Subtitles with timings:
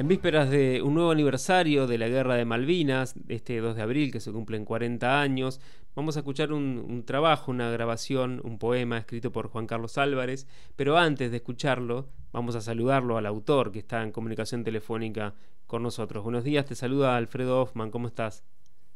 [0.00, 4.10] En vísperas de un nuevo aniversario de la Guerra de Malvinas, este 2 de abril
[4.10, 5.60] que se cumplen 40 años,
[5.94, 10.96] vamos a escuchar un, trabajo, una grabación, un poema escrito por Juan Carlos Álvarez, pero
[10.96, 15.34] antes de escucharlo, vamos a saludarlo al autor que está en comunicación telefónica
[15.66, 16.24] con nosotros.
[16.24, 18.42] Buenos días, te saluda Alfredo Hoffman, ¿cómo estás?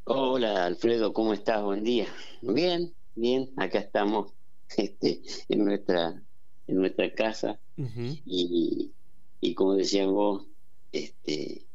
[0.05, 1.61] Hola Alfredo, ¿cómo estás?
[1.61, 2.07] Buen día.
[2.41, 4.33] Bien, bien, acá estamos
[4.75, 6.19] este, en nuestra
[6.65, 8.91] en nuestra casa y,
[9.39, 10.47] y como decías vos,
[10.95, 11.65] este,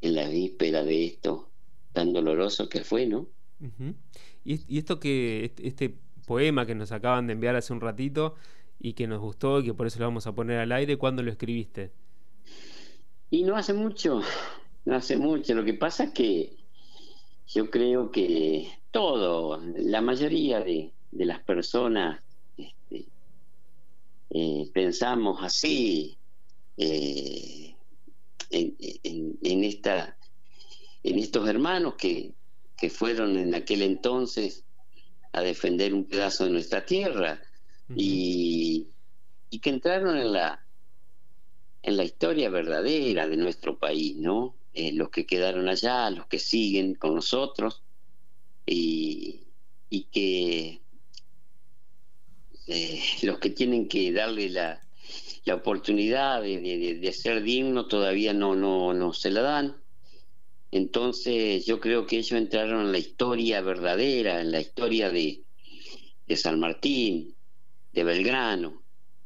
[0.00, 1.50] en la víspera de esto
[1.92, 3.26] tan doloroso que fue, ¿no?
[4.44, 5.94] y, esto que, este
[6.26, 8.34] poema que nos acaban de enviar hace un ratito
[8.80, 11.22] y que nos gustó y que por eso lo vamos a poner al aire, ¿cuándo
[11.22, 11.92] lo escribiste?
[13.30, 14.22] Y no hace mucho,
[14.86, 15.54] no hace mucho.
[15.54, 16.56] Lo que pasa es que
[17.46, 22.20] yo creo que todo, la mayoría de, las personas
[22.56, 23.06] este,
[24.30, 26.16] eh, pensamos así,
[26.78, 27.74] eh,
[28.52, 30.16] en, esta,
[31.02, 32.34] en estos hermanos que,
[32.76, 34.64] que fueron en aquel entonces
[35.32, 37.40] a defender un pedazo de nuestra tierra
[37.94, 38.88] y,
[39.50, 40.64] y, que entraron en la
[41.82, 44.54] en la historia verdadera de nuestro país, ¿no?
[44.72, 47.82] Eh, los que quedaron allá, los que siguen con nosotros
[48.64, 49.42] y,
[49.90, 50.80] y que
[52.68, 54.80] eh, los que tienen que darle la,
[55.44, 59.76] la oportunidad de, ser digno todavía no, no, no se la dan.
[60.70, 65.42] Entonces yo creo que ellos entraron en la historia verdadera, en la historia de,
[66.26, 67.34] de San Martín,
[67.92, 68.82] de Belgrano,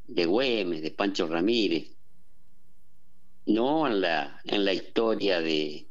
[0.06, 1.92] de Güemes, de Pancho Ramírez,
[3.46, 5.86] no en la, en la historia de,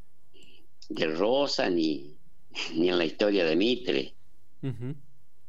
[0.90, 2.18] de Rosa ni,
[2.74, 4.16] ni en la historia de Mitre.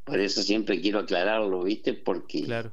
[0.04, 1.94] Por eso siempre quiero aclararlo, ¿viste?
[1.94, 2.72] Porque claro.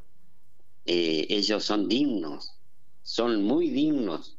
[0.85, 2.53] Eh, ellos son dignos,
[3.01, 4.37] son muy dignos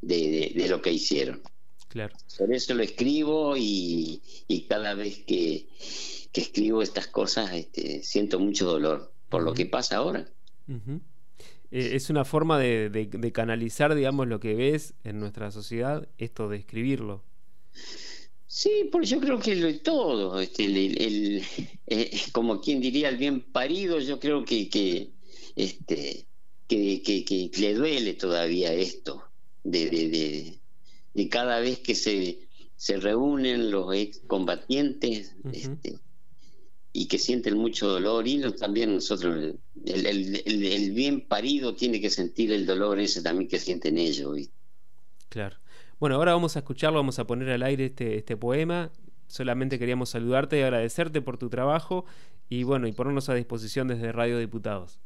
[0.00, 1.42] de, lo que hicieron.
[1.88, 2.16] Claro.
[2.36, 4.20] Por eso lo escribo y,
[4.68, 5.68] cada vez que,
[6.34, 10.28] escribo estas cosas este, siento mucho dolor por lo que pasa ahora.
[11.70, 16.58] Eh, es una forma de, canalizar, digamos, lo que ves en nuestra sociedad, esto de
[16.58, 17.24] escribirlo.
[18.46, 21.42] Sí, porque yo creo que todo, este, el,
[21.86, 25.10] eh, como quien diría el bien parido, yo creo que, que,
[25.58, 26.24] este,
[26.68, 29.24] que, que, le duele todavía esto,
[29.64, 30.58] de, de,
[31.14, 32.38] de, cada vez que se,
[32.76, 35.98] se reúnen los excombatientes este,
[36.92, 42.10] y que sienten mucho dolor, y también nosotros, el, el, el, bien parido tiene que
[42.10, 44.48] sentir el dolor ese también que sienten ellos.
[45.28, 45.56] Claro.
[45.98, 48.92] Bueno, ahora vamos a escucharlo, vamos a poner al aire este, este poema.
[49.26, 52.04] Solamente queríamos saludarte y agradecerte por tu trabajo
[52.48, 55.00] y bueno, y ponernos a disposición desde Radio Diputados.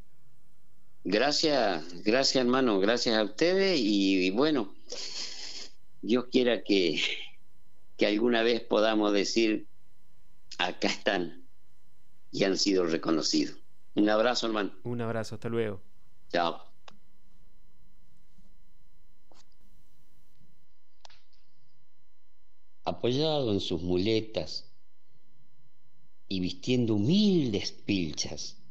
[1.05, 4.73] Gracias, gracias hermano, gracias a ustedes y, bueno,
[6.01, 7.01] Dios quiera que,
[7.97, 9.67] que alguna vez podamos decir,
[10.59, 11.45] acá están
[12.31, 13.57] y han sido reconocidos.
[13.95, 14.73] Un abrazo hermano.
[14.85, 15.81] Un abrazo, hasta luego.
[16.31, 16.63] Chao.
[22.84, 24.73] Apoyado en sus muletas
[26.29, 28.62] y vistiendo humildes pilchas,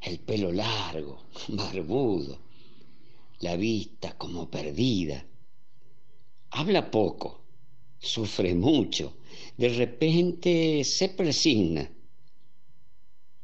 [0.00, 2.38] el pelo largo, barbudo,
[3.40, 5.24] la vista como perdida.
[6.50, 7.44] Habla poco,
[7.98, 9.18] sufre mucho,
[9.56, 11.90] de repente se presigna.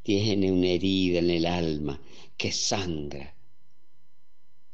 [0.02, 2.00] Tiene una herida en el alma
[2.36, 3.34] que sangra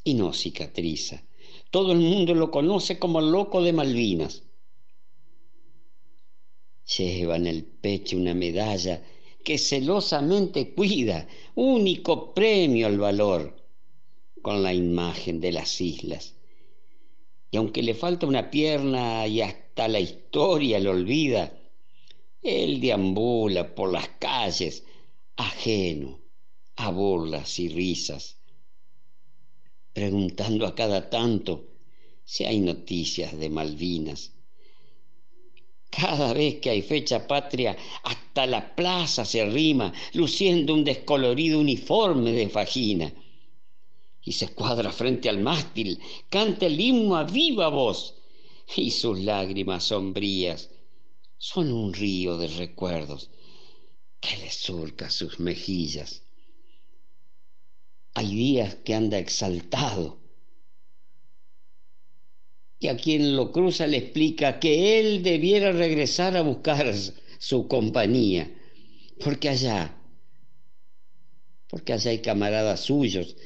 [0.05, 1.23] y no cicatriza.
[1.71, 4.43] Todo el mundo lo conoce como el loco de Malvinas.
[6.97, 9.03] Lleva en el pecho una medalla
[9.43, 13.57] que celosamente cuida, único premio al valor,
[14.41, 16.35] con la imagen de las islas.
[17.51, 21.59] Y aunque le falta una pierna y hasta la historia lo olvida,
[22.43, 24.85] él deambula por las calles
[25.37, 26.21] ajeno
[26.77, 28.39] a burlas y risas,
[29.93, 31.69] preguntando a cada tanto
[32.25, 34.33] si hay noticias de Malvinas
[35.93, 42.33] cada vez que hay fecha patria, hasta la plaza se rima, luciendo un descolorido uniforme
[42.33, 43.13] de fajina.
[44.25, 45.99] Y se escuadra frente al mástil,
[46.31, 48.15] canta el himno a viva voz,
[48.75, 50.71] y sus lágrimas sombrías
[51.37, 53.29] son un río de recuerdos
[54.21, 56.23] que le surca sus mejillas.
[58.15, 60.22] Hay días que anda exaltado,
[62.83, 66.93] y a quien lo cruza le explica que él debiera regresar a buscar
[67.39, 68.51] su compañía,
[69.21, 69.97] porque allá,
[71.69, 73.37] porque allá hay camaradas suyos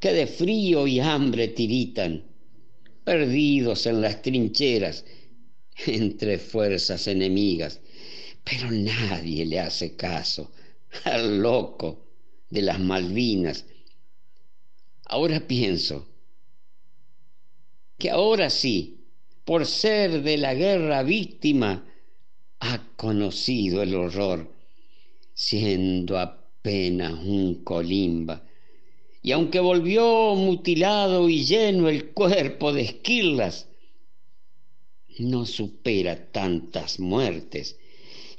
[0.00, 2.24] que de frío y hambre tiritan,
[3.04, 5.04] perdidos en las trincheras
[5.86, 7.80] entre fuerzas enemigas.
[8.42, 10.50] Pero nadie le hace caso
[11.04, 12.06] al loco
[12.48, 13.66] de las Malvinas.
[15.04, 16.08] Ahora pienso
[17.98, 19.00] que ahora sí,
[19.44, 21.84] por ser de la guerra víctima,
[22.60, 24.52] ha conocido el horror,
[25.34, 28.44] siendo apenas un colimba.
[29.22, 33.68] Y aunque volvió mutilado y lleno el cuerpo de esquirlas,
[35.18, 37.76] no supera tantas muertes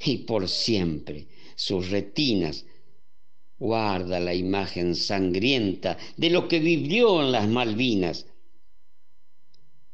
[0.04, 2.64] y por siempre sus retinas
[3.58, 8.26] guarda la imagen sangrienta de lo que vivió en las Malvinas.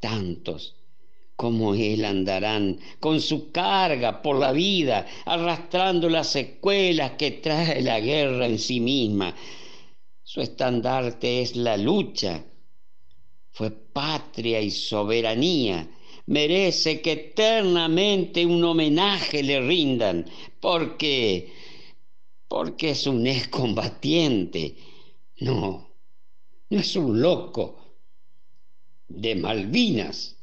[0.00, 0.76] Tantos
[1.36, 8.00] como él andarán con su carga por la vida, arrastrando las secuelas que trae la
[8.00, 9.34] guerra en sí misma.
[10.22, 12.42] Su estandarte es la lucha.
[13.52, 15.88] Fue patria y soberanía.
[16.26, 20.26] Merece que eternamente un homenaje le rindan,
[20.58, 21.52] porque
[22.48, 24.76] porque es un excombatiente.
[25.40, 25.90] No,
[26.70, 27.85] no es un loco
[29.08, 30.35] de Malvinas.